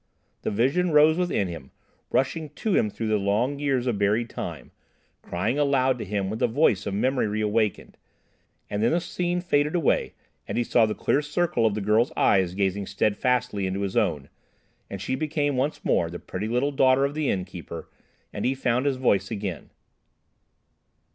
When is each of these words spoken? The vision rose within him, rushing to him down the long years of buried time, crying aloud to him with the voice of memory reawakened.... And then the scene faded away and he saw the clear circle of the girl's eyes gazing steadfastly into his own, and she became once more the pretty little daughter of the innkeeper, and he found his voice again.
The 0.41 0.49
vision 0.49 0.89
rose 0.89 1.15
within 1.15 1.47
him, 1.47 1.69
rushing 2.09 2.49
to 2.49 2.73
him 2.75 2.89
down 2.89 3.07
the 3.07 3.17
long 3.19 3.59
years 3.59 3.85
of 3.85 3.99
buried 3.99 4.31
time, 4.31 4.71
crying 5.21 5.59
aloud 5.59 5.99
to 5.99 6.05
him 6.05 6.27
with 6.27 6.39
the 6.39 6.47
voice 6.47 6.87
of 6.87 6.95
memory 6.95 7.27
reawakened.... 7.27 7.97
And 8.67 8.81
then 8.81 8.93
the 8.93 8.99
scene 8.99 9.41
faded 9.41 9.75
away 9.75 10.15
and 10.47 10.57
he 10.57 10.63
saw 10.63 10.87
the 10.87 10.95
clear 10.95 11.21
circle 11.21 11.67
of 11.67 11.75
the 11.75 11.81
girl's 11.81 12.11
eyes 12.17 12.55
gazing 12.55 12.87
steadfastly 12.87 13.67
into 13.67 13.81
his 13.81 13.95
own, 13.95 14.29
and 14.89 14.99
she 14.99 15.13
became 15.13 15.55
once 15.55 15.85
more 15.85 16.09
the 16.09 16.17
pretty 16.17 16.47
little 16.47 16.71
daughter 16.71 17.05
of 17.05 17.13
the 17.13 17.29
innkeeper, 17.29 17.87
and 18.33 18.43
he 18.43 18.55
found 18.55 18.87
his 18.87 18.97
voice 18.97 19.29
again. 19.29 19.69